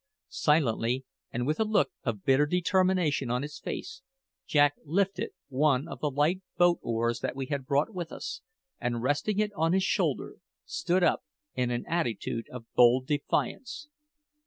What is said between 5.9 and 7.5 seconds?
the light boat oars that we